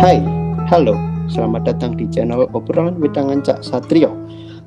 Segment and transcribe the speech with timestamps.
[0.00, 0.16] Hai,
[0.72, 0.96] halo,
[1.28, 4.16] selamat datang di channel obrolan wedangan Cak Satrio.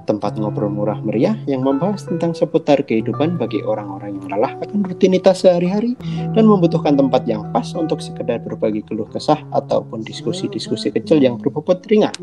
[0.06, 5.42] Tempat ngobrol murah meriah yang membahas tentang seputar kehidupan bagi orang-orang yang lelah akan rutinitas
[5.42, 5.98] sehari-hari
[6.38, 11.82] Dan membutuhkan tempat yang pas untuk sekedar berbagi keluh kesah ataupun diskusi-diskusi kecil yang berbobot
[11.90, 12.14] ringan.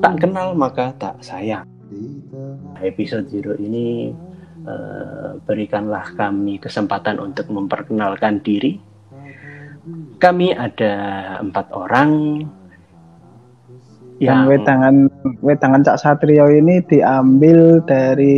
[0.00, 1.68] Tak kenal maka tak sayang.
[2.80, 4.08] Episode zero ini
[4.64, 8.87] eh, berikanlah kami kesempatan untuk memperkenalkan diri
[10.18, 10.94] kami ada
[11.38, 12.42] empat orang
[14.18, 14.96] yang yang wedangan
[15.38, 18.36] wedangan Cak Satrio ini diambil dari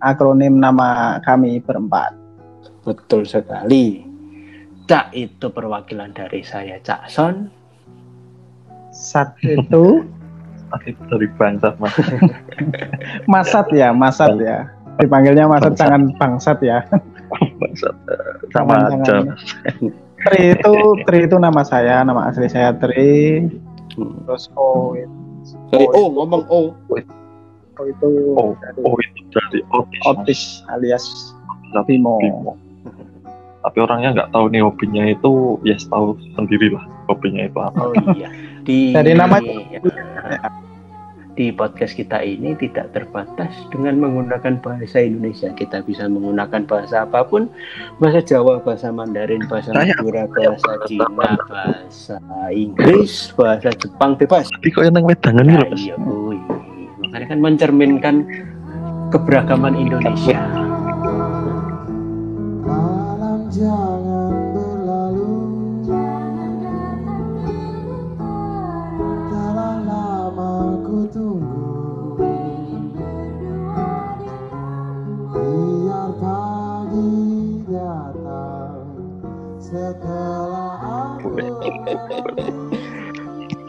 [0.00, 2.24] akronim nama kami berempat.
[2.84, 4.04] betul sekali.
[4.84, 7.48] Cak itu perwakilan dari saya Cak Son.
[8.92, 10.04] Sat itu
[10.84, 11.94] itu dari bangsa mas
[13.32, 14.68] Masat ya, Masat ya.
[15.00, 16.84] Dipanggilnya Masat jangan bangsat ya.
[17.60, 17.88] bangsa
[18.52, 19.36] sama jangan.
[20.24, 20.72] Tri itu
[21.04, 23.44] Tri itu nama saya, nama asli saya Tri.
[23.94, 24.24] Hmm.
[24.26, 25.12] Terus O itu,
[25.70, 26.72] Dari oh ngomong oh.
[26.72, 26.94] O
[27.84, 31.04] itu oh dari oh itu dari otis Otis alias
[31.84, 32.22] Bimo.
[32.22, 32.54] Bimo.
[33.60, 37.90] tapi orangnya nggak tahu nih hobinya itu ya tahu sendiri lah hobinya itu apa Oh
[38.14, 38.28] iya.
[38.62, 39.42] Di Dari nama-
[41.34, 45.50] di podcast kita ini tidak terbatas dengan menggunakan bahasa Indonesia.
[45.54, 47.50] Kita bisa menggunakan bahasa apa pun,
[47.98, 51.06] bahasa Jawa, bahasa Mandarin, bahasa Madura, bahasa Cina,
[51.50, 52.16] bahasa
[52.54, 54.46] Inggris, bahasa Jepang bebas.
[54.58, 55.96] tapi kok yang wedangan loh Nah, mas iya.
[57.04, 58.14] Makanya kan mencerminkan
[59.14, 60.33] keberagaman Indonesia.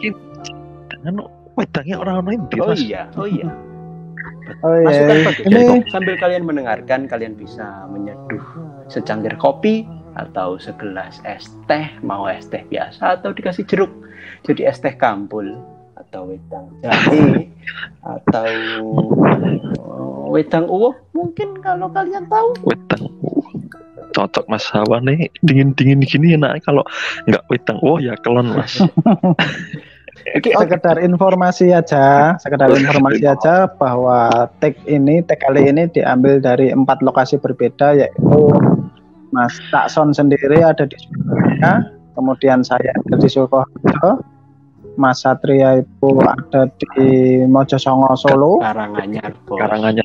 [0.00, 1.14] Dengan
[1.56, 3.48] wedangnya orang-orang ini Oh iya, oh iya.
[4.62, 4.86] Oh iya.
[4.86, 5.44] Masukan bagus.
[5.48, 8.42] Ini sambil kalian mendengarkan, kalian bisa menyeduh
[8.86, 9.84] secangkir kopi
[10.16, 13.90] atau segelas es teh, mau es teh biasa atau dikasih jeruk.
[14.46, 15.58] Jadi es teh kampul
[15.96, 17.50] atau wedang jahe
[18.16, 18.48] atau
[19.80, 22.52] oh, wedang uwo mungkin kalau kalian tahu.
[22.62, 23.04] wedang
[24.16, 24.64] cocok mas.
[24.72, 26.64] Hawa nih dingin-dingin gini enak.
[26.64, 26.88] Kalau
[27.28, 28.80] nggak wedang oh ya kelon mas.
[30.34, 36.42] Oke, oh, sekedar informasi aja, sekedar informasi aja bahwa tag ini, tag kali ini diambil
[36.42, 38.50] dari empat lokasi berbeda yaitu
[39.30, 41.86] Mas Takson sendiri ada di Surabaya,
[42.18, 44.24] kemudian saya ada di Sukoharjo,
[44.98, 47.08] Mas Satria itu ada di
[47.46, 49.60] Mojosongo Solo, Karanganyar, bos.
[49.62, 50.04] karangannya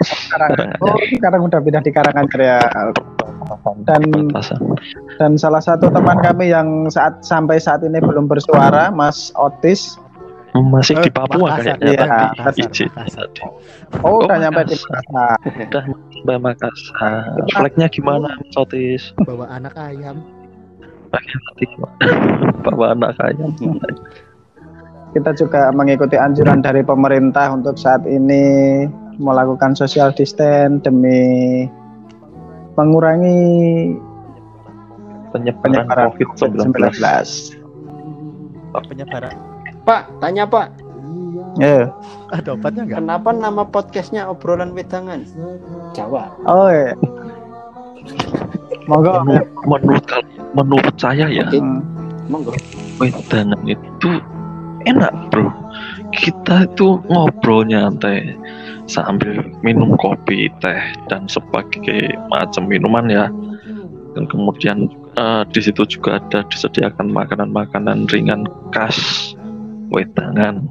[0.00, 0.50] sekarang,
[0.80, 2.60] oh, sekarang udah pindah di Karanganyar ya.
[3.84, 4.30] Dan
[5.18, 9.98] dan salah satu teman kami yang saat sampai saat ini belum bersuara, Mas Otis,
[10.54, 13.26] masih di Eh, Papua Makassar, kayaknya iya, Makassar, Makassar.
[14.02, 15.36] oh, Oh, udah nyampe di Makassar.
[15.46, 17.22] Udah sampai Makassar.
[17.54, 19.02] Flagnya gimana Mas Otis?
[19.22, 20.22] Bawa anak ayam.
[22.66, 23.50] Bawa anak ayam.
[25.10, 28.86] Kita juga mengikuti anjuran dari pemerintah untuk saat ini
[29.20, 31.68] melakukan social distance demi
[32.74, 33.92] mengurangi
[35.30, 36.96] penyebaran penyebaran COVID-19 COVID-19.
[38.88, 39.36] penyebaran
[39.84, 40.66] Pak, tanya Pak,
[41.58, 41.90] Ya.
[42.30, 45.26] ada obatnya enggak kenapa nama podcastnya obrolan wedangan?
[45.96, 46.30] Jawa.
[46.46, 46.94] Oh, iya.
[48.86, 49.22] Monggo.
[49.22, 50.04] menurut, menurut
[50.54, 51.58] menurut saya ya Oke.
[51.58, 51.82] Hmm.
[52.30, 52.54] Monggo.
[53.02, 54.10] wedangan itu
[54.86, 55.50] enak bro
[56.14, 58.34] kita itu ngobrol nyantai
[58.90, 63.26] sambil minum kopi teh dan sebagai macam minuman ya.
[64.18, 68.98] Dan kemudian eh, di situ juga ada disediakan makanan-makanan ringan khas
[69.94, 70.66] wedangan.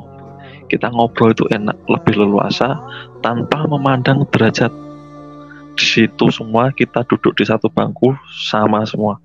[0.68, 2.78] Kita ngobrol itu enak lebih leluasa
[3.24, 4.69] tanpa memandang derajat.
[5.80, 9.18] Di situ semua kita duduk di satu bangku sama semua.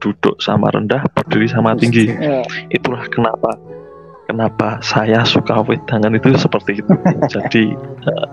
[0.00, 2.08] Duduk sama rendah berdiri sama tinggi.
[2.08, 2.40] Ya.
[2.72, 3.52] itulah kenapa
[4.30, 6.92] kenapa saya suka wedangan itu seperti itu
[7.34, 7.64] jadi
[8.06, 8.26] eh,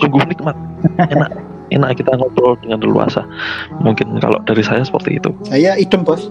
[0.00, 0.56] sungguh nikmat
[0.98, 1.30] enak
[1.68, 3.22] enak kita ngobrol dengan leluasa
[3.78, 6.24] mungkin kalau dari saya seperti itu Saya idem bos.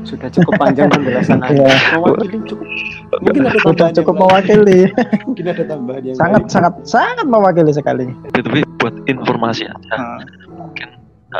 [0.00, 1.68] Sudah cukup panjang penjelasan Anda.
[1.92, 2.64] Mewakili cukup.
[3.20, 4.88] Mungkin ada Sudah cukup mewakili.
[5.28, 6.48] Mungkin ada tambahan yang Sangat lain.
[6.48, 8.06] sangat sangat mewakili sekali.
[8.32, 10.18] tapi buat informasi aja Hmm.
[10.56, 10.88] mungkin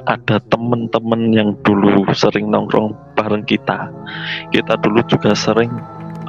[0.07, 3.89] ada temen-temen yang dulu sering nongkrong bareng kita
[4.49, 5.73] kita dulu juga sering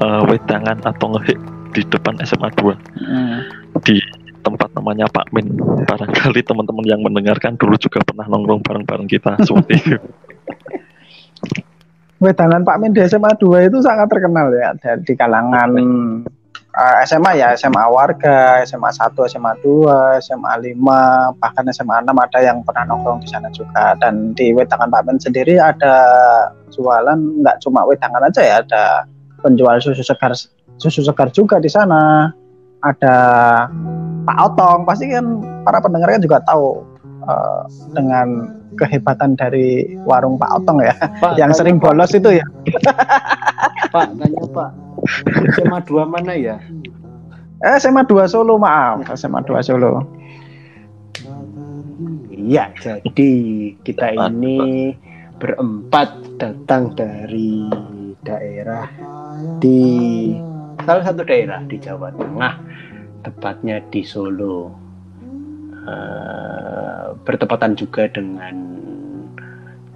[0.01, 1.39] eh, wedangan atau ngehik
[1.71, 3.39] di depan SMA 2 Hmm.
[3.87, 3.95] di
[4.41, 5.53] tempat namanya Pak Min.
[5.85, 9.97] Barangkali teman-teman yang mendengarkan dulu juga pernah nongkrong bareng-bareng kita seperti itu.
[12.21, 15.73] wedangan Pak Min di SMA 2 itu sangat terkenal ya dari di kalangan
[16.71, 22.39] eh, SMA ya, SMA warga, SMA 1, SMA 2, SMA 5, bahkan SMA 6 ada
[22.39, 23.97] yang pernah nongkrong di sana juga.
[23.99, 25.95] Dan di wedangan Pak Min sendiri ada
[26.71, 29.03] jualan nggak cuma wedangan aja ya, ada
[29.41, 30.33] penjual susu segar
[30.77, 32.31] susu segar juga di sana.
[32.81, 33.15] Ada
[34.25, 36.81] Pak Otong, pasti kan para pendengar kan juga tahu
[37.29, 37.61] eh,
[37.93, 41.93] dengan kehebatan dari warung Pak Otong ya, Pak, yang sering Pak.
[41.93, 42.45] bolos itu ya.
[43.93, 44.69] Pak, tanya Pak.
[45.57, 46.57] SMA 2 mana ya?
[47.61, 49.05] Eh, SMA 2 Solo, maaf.
[49.13, 50.01] SMA 2 Solo.
[52.33, 53.31] Iya, jadi
[53.85, 54.97] kita ini
[55.37, 57.69] berempat datang dari
[58.21, 58.85] daerah
[59.57, 60.33] di
[60.85, 62.55] salah satu daerah di Jawa Tengah,
[63.25, 64.73] tepatnya di Solo.
[65.81, 68.53] Eh, bertepatan juga dengan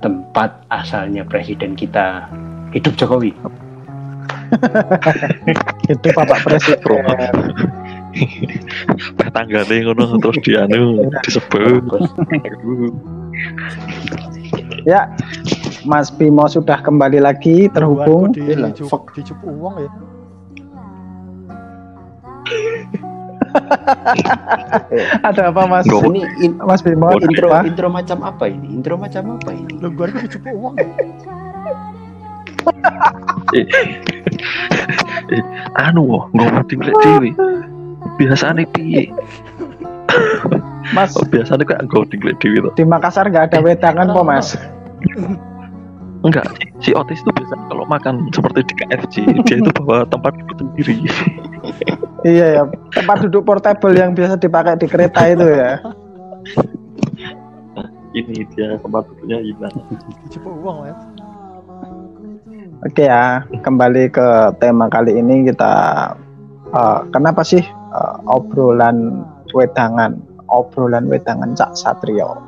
[0.01, 2.25] tempat asalnya presiden kita
[2.73, 3.37] hidup Jokowi.
[5.85, 7.05] Itu Bapak Presiden.
[9.21, 11.85] Teh tanggane ngono terus dianu disebut.
[14.89, 15.09] Ya,
[15.85, 18.33] Mas Bimo sudah kembali lagi terhubung.
[18.33, 19.05] Di, Iya dicup,
[19.41, 19.89] uang ya.
[25.23, 25.85] Ada apa Mas?
[25.87, 27.63] Ini in- Mas Bimo intro apa?
[27.63, 28.67] intro macam apa ini?
[28.73, 29.73] Intro macam apa ini?
[29.79, 30.75] Lu gua dicup uang.
[35.77, 37.31] Anu wo, ngomong tinggal dewi.
[38.17, 39.09] Biasane piye?
[40.93, 42.73] Mas Biasane kok nggo tinggal dewi tuh.
[42.73, 44.47] di Makassar nggak ada wedangan kok Mas.
[46.25, 50.57] Enggak, si Otis itu biasa kalau makan seperti di KFC, dia itu bawa tempat duduk
[50.57, 50.95] sendiri.
[52.25, 55.77] Iya ya, tempat duduk portable yang biasa dipakai di kereta itu ya.
[58.17, 59.75] Ini dia tempat duduknya hilang.
[60.25, 60.95] Dicup uang ya.
[62.81, 65.73] Oke ya, kembali ke tema kali ini kita
[66.73, 69.21] eh, kenapa sih eh, obrolan
[69.53, 70.17] wedangan,
[70.49, 72.41] obrolan wedangan Cak Satrio.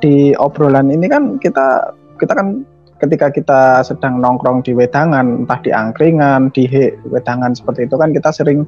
[0.00, 2.64] Di obrolan ini kan kita kita kan
[3.04, 6.64] ketika kita sedang nongkrong di wedangan, entah di angkringan, di
[7.08, 8.64] wedangan seperti itu kan kita sering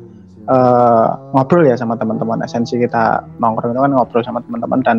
[0.47, 2.45] eh, ngobrol ya sama teman-teman.
[2.45, 4.97] Esensi kita nongkrong itu kan ngobrol sama teman-teman dan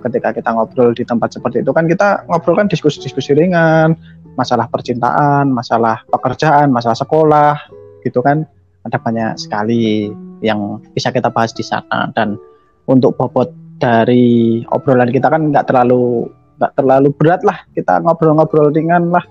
[0.00, 3.92] ketika kita ngobrol di tempat seperti itu kan kita ngobrol kan diskusi-diskusi ringan,
[4.40, 7.54] masalah percintaan, masalah pekerjaan, masalah sekolah,
[8.02, 8.48] gitu kan
[8.88, 10.08] ada banyak sekali
[10.40, 12.40] yang bisa kita bahas di sana dan
[12.88, 19.08] untuk bobot dari obrolan kita kan nggak terlalu nggak terlalu berat lah kita ngobrol-ngobrol ringan
[19.08, 19.24] lah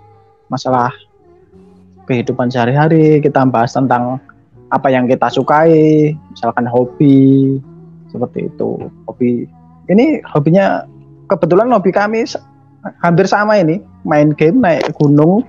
[0.50, 0.90] masalah
[2.10, 4.18] kehidupan sehari-hari kita bahas tentang
[4.74, 7.58] apa yang kita sukai misalkan hobi
[8.10, 9.46] seperti itu hobi
[9.94, 10.90] ini hobinya
[11.30, 12.26] kebetulan hobi kami
[13.06, 15.46] hampir sama ini main game naik gunung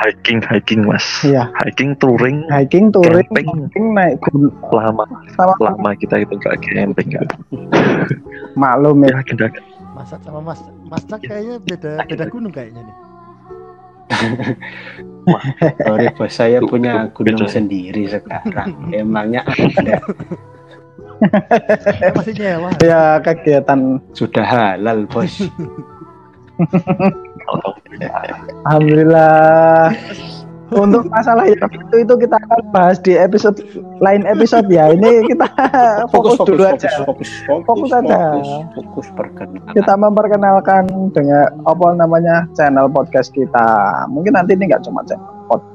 [0.00, 1.02] Hiking, hiking mas.
[1.26, 1.50] Iya.
[1.60, 3.46] Hiking, touring, hiking touring Camping.
[3.50, 5.04] camping, naik gunung lama
[5.34, 7.26] sama lama kita itu nggak camping kan.
[8.54, 9.50] maklum ya Ya
[10.00, 12.96] Masak sama Mas Mas Cak kayaknya beda beda gunung kayaknya nih.
[15.84, 18.80] Sorry bos, saya punya gunung sendiri sekarang.
[18.96, 20.00] Emangnya ada
[22.16, 22.72] masih nyewa.
[22.80, 25.44] ya kegiatan sudah halal bos.
[28.64, 29.92] alhamdulillah
[30.70, 33.58] untuk masalah yang itu itu kita akan bahas di episode
[33.98, 35.46] lain episode ya ini kita
[36.14, 38.18] fokus, dulu aja fokus, fokus, Fokus aja.
[38.38, 39.72] fokus, fokus perkenalan.
[39.74, 43.66] kita memperkenalkan dengan apa namanya channel podcast kita
[44.06, 45.02] mungkin nanti ini nggak cuma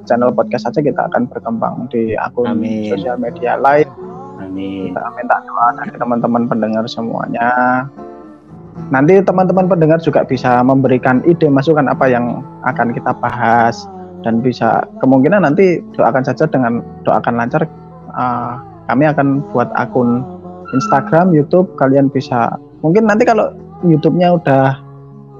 [0.07, 2.87] channel podcast saja kita akan berkembang di akun Amin.
[2.95, 3.87] sosial media lain
[4.39, 4.95] Amin.
[4.95, 7.83] kita minta doa dari teman-teman pendengar semuanya
[8.91, 13.87] nanti teman-teman pendengar juga bisa memberikan ide masukan apa yang akan kita bahas
[14.25, 17.69] dan bisa kemungkinan nanti doakan saja dengan doakan lancar
[18.17, 18.57] uh,
[18.89, 20.25] kami akan buat akun
[20.73, 21.69] Instagram, YouTube.
[21.77, 23.53] Kalian bisa mungkin nanti kalau
[23.85, 24.81] YouTube-nya udah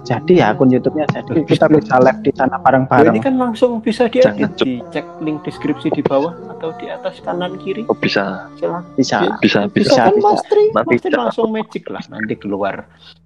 [0.05, 4.05] jadi ya akun YouTube-nya jadi kita bisa live di sana bareng-bareng ini kan langsung bisa
[4.05, 7.83] diedit, dicek link deskripsi di bawah atau di atas kanan kiri.
[7.85, 8.85] Oh, bisa, Silakan.
[8.93, 9.91] bisa bisa, bisa.
[9.91, 10.23] Bisa, kan bisa.
[10.23, 10.63] Mas Tri?
[10.69, 12.75] Nanti Mas Tri jangan- langsung magic lah nanti keluar.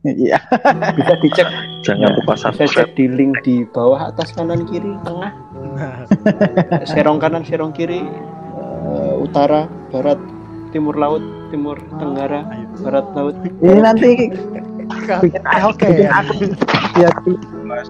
[0.01, 0.39] iya
[0.97, 1.47] Bisa dicek,
[1.83, 2.87] Jangan lupa bisa subscribe.
[2.87, 5.31] cek di link di bawah atas kanan kiri tengah
[5.75, 6.07] Nah,
[6.89, 10.15] serong kanan serong kiri eh, utara barat
[10.69, 11.19] timur laut
[11.49, 12.45] timur tenggara
[12.79, 14.11] barat laut ini nanti
[14.89, 15.85] Oke, bikin oke.
[15.85, 17.89] bikin akun Mas.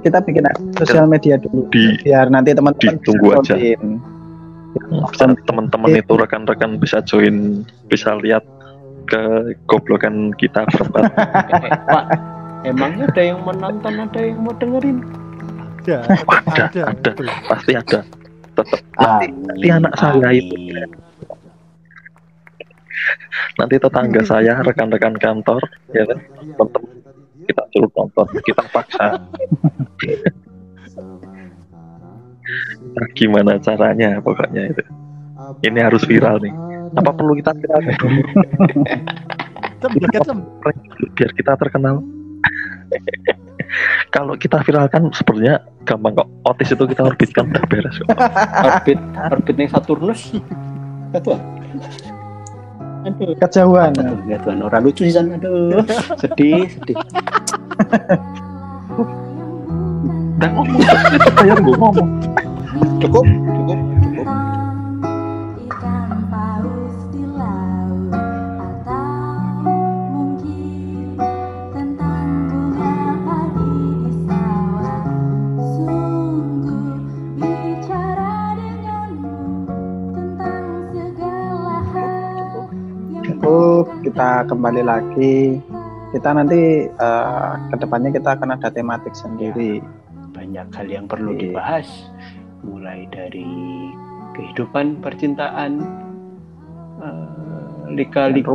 [0.00, 3.54] kita bikin akun sosial media dulu Di biar nanti teman-teman ditunggu bisa aja.
[3.56, 3.82] join.
[5.06, 8.42] bisa teman-teman itu rekan-rekan bisa join, bisa lihat
[9.06, 9.20] ke
[9.66, 11.04] goblokan kita berempat.
[11.64, 12.04] Eh, Pak
[12.64, 15.04] emangnya ada yang menonton ada yang mau dengerin
[15.84, 15.96] Ada,
[16.48, 17.10] Ada, ada.
[17.12, 17.28] Bro.
[17.44, 18.00] pasti ada
[18.56, 20.56] tetap nanti, nanti anak saya itu
[23.58, 26.18] nanti tetangga saya rekan-rekan kantor ya kan?
[26.54, 26.82] Tetap
[27.44, 29.20] kita suruh nonton kita paksa.
[32.94, 34.84] Nah, gimana caranya pokoknya itu?
[35.64, 36.54] Ini harus viral nih.
[36.94, 37.80] Apa perlu kita viral?
[41.16, 42.04] Biar kita terkenal.
[44.12, 46.28] Kalau kita viralkan sebenarnya gampang kok.
[46.46, 48.08] Otis itu kita orbitkan udah beres kok.
[48.62, 50.30] orbit orbitnya Saturnus.
[51.10, 51.38] Ketua.
[53.04, 53.92] Aduh, Kejauhan.
[54.00, 55.36] aduh, ya Tuhan, orang lucu sih sana.
[55.36, 55.84] Aduh,
[56.20, 56.96] sedih, sedih.
[60.40, 60.82] dan ngomong
[61.38, 61.94] saya ngomong
[62.98, 63.78] Cukup, cukup,
[84.14, 85.58] kita kembali lagi.
[86.14, 89.82] Kita nanti eh, ke depannya kita akan ada tematik sendiri.
[90.30, 91.50] Banyak hal yang perlu Iya.
[91.50, 92.14] dibahas,
[92.62, 93.42] mulai dari
[94.38, 95.82] kehidupan percintaan,
[97.02, 98.54] eh, lika-liku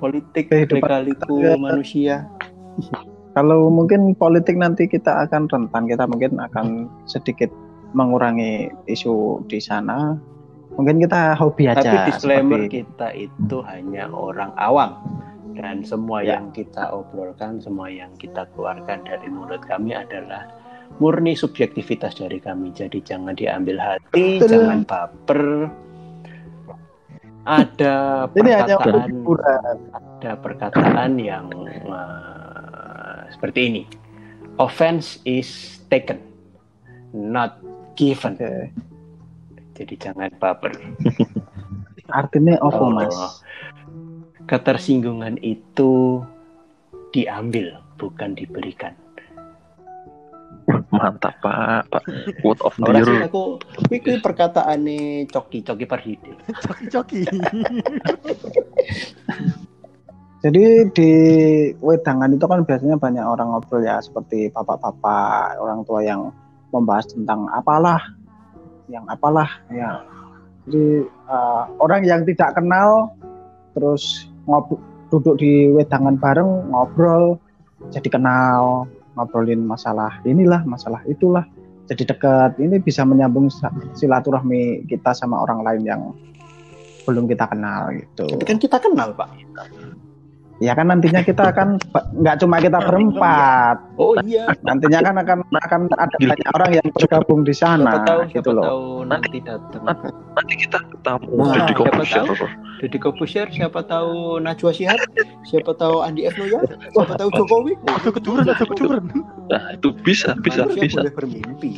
[0.00, 2.24] politik, kehidupan lika-liku manusia.
[3.36, 7.52] Kalau mungkin politik nanti kita akan rentan, kita mungkin akan sedikit
[7.92, 10.16] mengurangi isu di sana.
[10.72, 11.82] Mungkin kita hobi aja.
[11.84, 14.96] Tapi disclaimer seperti- kita itu hanya orang awam
[15.52, 16.40] dan semua Ya.
[16.40, 20.48] yang kita obrolkan, semua yang kita keluarkan dari mulut kami adalah
[20.96, 22.72] murni subjektivitas dari kami.
[22.72, 24.48] Jadi jangan diambil hati, Betul.
[24.64, 25.42] jangan baper.
[27.42, 29.10] Ada perkataan,
[29.92, 33.82] ada perkataan yang eh, seperti ini.
[34.56, 36.22] Offense is taken,
[37.10, 37.58] not
[37.98, 38.38] given.
[38.38, 38.70] Oke.
[39.72, 40.72] Jadi jangan baper.
[42.20, 43.16] Artinya apa, Oh, Mas?
[44.44, 46.20] Ketersinggungan itu
[47.14, 48.92] diambil, bukan diberikan.
[50.92, 52.04] mantap pak pak
[52.40, 53.58] quote of the year aku,
[53.90, 56.32] iki perkataan nih coki coki perhide.
[56.64, 57.26] Coki-coki.
[60.42, 61.10] Jadi di
[61.78, 66.34] wedangan itu kan biasanya banyak orang ngobrol ya seperti bapak-bapak, orang tua yang
[66.74, 68.02] membahas tentang apalah,
[68.92, 70.04] yang apalah ya.
[70.68, 73.16] Jadi eh, orang yang tidak kenal
[73.72, 74.76] terus ngob
[75.08, 77.36] duduk di wedangan bareng ngobrol
[77.92, 81.44] jadi kenal ngobrolin masalah inilah masalah itulah
[81.92, 83.52] jadi dekat ini bisa menyambung
[83.92, 86.02] silaturahmi kita sama orang lain yang
[87.02, 88.24] belum kita kenal gitu.
[88.38, 89.28] Tapi kan kita kenal pak.
[90.62, 91.74] Ya kan nantinya kita akan
[92.22, 94.46] nggak cuma kita berempat, Oh iya.
[94.62, 98.50] nantinya kan akan akan ada banyak orang yang bergabung di Siapa sana tahu, gitu siapa
[98.54, 98.64] loh.
[98.70, 99.82] tahu nanti datang.
[100.38, 102.46] nanti kita ketemu Wah, di siapa Corbusier tahu?
[102.78, 105.00] Deddy Kobusier, siapa tahu Najwa Shihab,
[105.42, 106.34] siapa tahu Andi F.
[106.38, 106.62] Noya,
[106.94, 107.72] siapa tahu Jokowi.
[107.82, 109.04] Ada keturunan, ada keturunan.
[109.50, 111.72] nah itu bisa bisa Manusia bisa boleh bermimpi.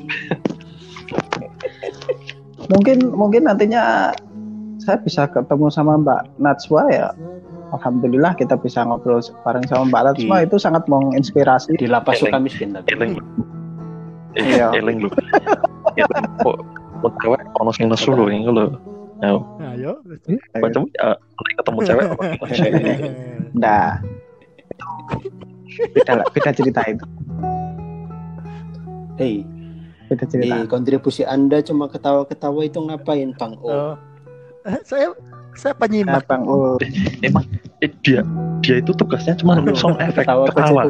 [2.69, 4.13] Mungkin mungkin nantinya
[4.77, 7.09] saya bisa ketemu sama Mbak Najwa ya.
[7.73, 11.75] Alhamdulillah kita bisa ngobrol bareng sama Mbak Di- itu sangat menginspirasi.
[11.75, 12.93] Di lapas suka miskin tapi.
[12.93, 13.17] eling
[14.35, 14.75] Iya.
[14.79, 15.09] eling lu
[15.95, 16.25] eling
[17.01, 18.67] kok cewek ono sing nesu lho ini lho
[19.23, 20.03] Ayo.
[20.59, 20.85] macam
[21.55, 22.25] ketemu cewek apa?
[23.55, 24.03] Nah,
[25.95, 27.07] beda lah, beda cerita itu.
[29.15, 29.47] Hei,
[30.11, 30.59] Beda cerita.
[30.59, 33.55] di kontribusi Anda cuma ketawa-ketawa itu ngapain, Bang?
[33.63, 33.95] Oh.
[34.67, 35.15] Eh, saya
[35.55, 36.27] saya penyimak.
[36.27, 36.77] Bang Ul.
[37.21, 37.45] emang
[37.79, 38.23] eh, dia
[38.61, 40.81] dia itu tugasnya cuma sound efek ketawa ketawa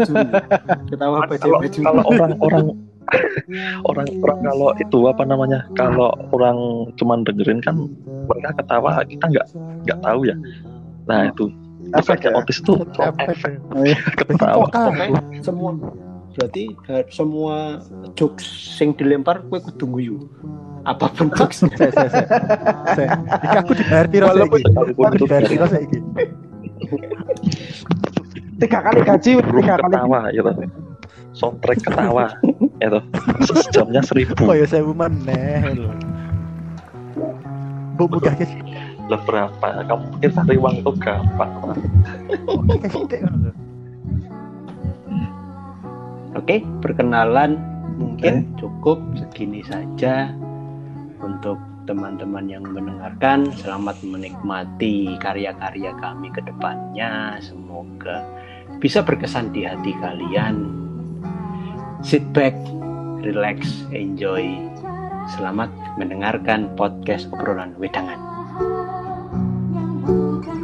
[0.86, 2.66] Ketawa kalau kalau orang-orang
[3.84, 6.56] orang orang kalau itu apa namanya kalau orang
[6.96, 7.76] cuman dengerin kan
[8.24, 9.46] mereka ketawa kita nggak
[9.84, 10.36] nggak tahu ya
[11.04, 11.52] nah itu
[11.92, 12.40] Efek tugasnya ya?
[12.40, 13.98] otis tuh sound efek Oh, iya.
[14.18, 14.66] ketawa
[15.44, 15.70] semua
[16.34, 17.78] berarti ha- semua
[18.16, 18.42] jokes
[18.74, 20.16] sing dilempar kue kudu guyu.
[20.84, 21.72] Apa pun jokesnya.
[21.76, 22.26] Saya saya saya.
[22.92, 23.08] Saya.
[23.40, 24.60] Iki aku dibayar piro saiki?
[24.72, 25.98] Walaupun Aku dibayar piro saiki?
[28.54, 29.90] Tiga kali gaji, tiga kali.
[29.90, 30.50] ketawa gitu
[31.34, 32.26] soundtrack ketawa
[32.78, 33.00] itu
[33.66, 35.74] sejamnya seribu Oh ya saya meneh.
[37.94, 38.46] Bu mudah ke
[39.04, 41.52] lah berapa kamu pikir cari uang itu gampang
[46.34, 47.60] Oke, perkenalan
[48.00, 50.32] mungkin cukup segini saja
[51.24, 51.56] untuk
[51.88, 53.48] teman-teman yang mendengarkan.
[53.56, 57.40] Selamat menikmati karya-karya kami ke depannya.
[57.40, 58.24] Semoga
[58.80, 60.84] bisa berkesan di hati kalian.
[62.04, 62.52] Sit back,
[63.24, 64.44] relax, enjoy.
[65.32, 68.20] Selamat mendengarkan podcast obrolan wedangan.
[69.72, 70.63] yang bukan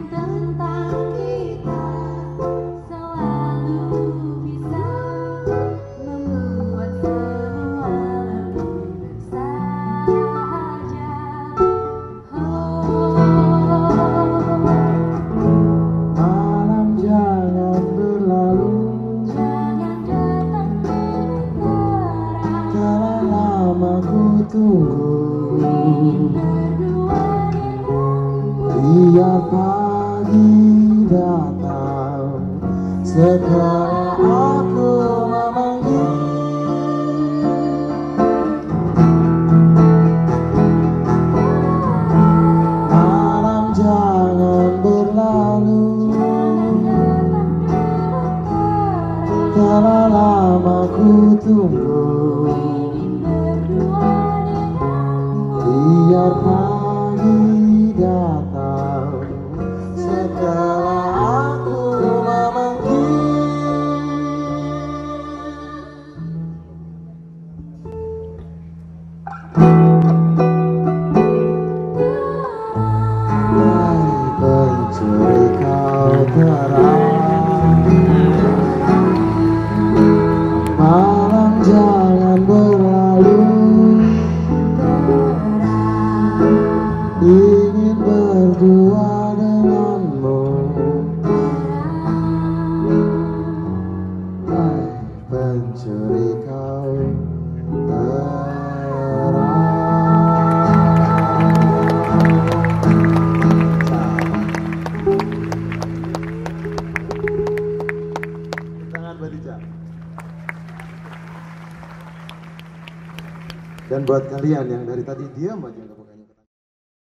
[24.51, 25.63] tunggu.
[28.81, 30.51] Biar pagi
[31.07, 32.43] datang
[33.07, 35.20] Setelah aku